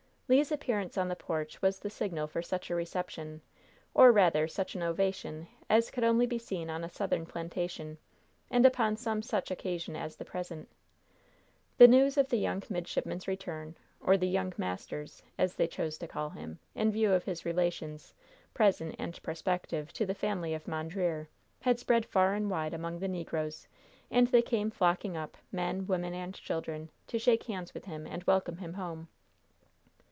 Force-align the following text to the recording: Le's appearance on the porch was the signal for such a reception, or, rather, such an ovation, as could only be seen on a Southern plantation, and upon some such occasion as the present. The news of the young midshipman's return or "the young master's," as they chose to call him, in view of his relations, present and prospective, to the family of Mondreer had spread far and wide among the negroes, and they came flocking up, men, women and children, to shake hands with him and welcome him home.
Le's 0.33 0.49
appearance 0.49 0.97
on 0.97 1.09
the 1.09 1.15
porch 1.17 1.61
was 1.61 1.79
the 1.79 1.89
signal 1.89 2.25
for 2.25 2.41
such 2.41 2.69
a 2.69 2.73
reception, 2.75 3.41
or, 3.93 4.13
rather, 4.13 4.47
such 4.47 4.75
an 4.75 4.81
ovation, 4.81 5.45
as 5.69 5.91
could 5.91 6.05
only 6.05 6.25
be 6.25 6.37
seen 6.37 6.69
on 6.69 6.85
a 6.85 6.89
Southern 6.89 7.25
plantation, 7.25 7.97
and 8.49 8.65
upon 8.65 8.95
some 8.95 9.21
such 9.21 9.51
occasion 9.51 9.93
as 9.93 10.15
the 10.15 10.23
present. 10.23 10.69
The 11.79 11.87
news 11.89 12.15
of 12.17 12.29
the 12.29 12.37
young 12.37 12.63
midshipman's 12.69 13.27
return 13.27 13.75
or 13.99 14.15
"the 14.15 14.29
young 14.29 14.53
master's," 14.57 15.21
as 15.37 15.55
they 15.55 15.67
chose 15.67 15.97
to 15.97 16.07
call 16.07 16.29
him, 16.29 16.59
in 16.75 16.93
view 16.93 17.11
of 17.11 17.25
his 17.25 17.43
relations, 17.45 18.13
present 18.53 18.95
and 18.97 19.21
prospective, 19.23 19.91
to 19.91 20.05
the 20.05 20.15
family 20.15 20.53
of 20.53 20.65
Mondreer 20.65 21.27
had 21.63 21.77
spread 21.77 22.05
far 22.05 22.35
and 22.35 22.49
wide 22.49 22.73
among 22.73 22.99
the 22.99 23.09
negroes, 23.09 23.67
and 24.09 24.27
they 24.27 24.41
came 24.41 24.71
flocking 24.71 25.17
up, 25.17 25.35
men, 25.51 25.85
women 25.87 26.13
and 26.13 26.33
children, 26.35 26.89
to 27.07 27.19
shake 27.19 27.43
hands 27.47 27.73
with 27.73 27.83
him 27.83 28.07
and 28.07 28.23
welcome 28.23 28.59
him 28.59 28.75
home. 28.75 29.09